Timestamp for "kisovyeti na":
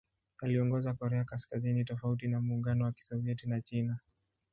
2.91-3.61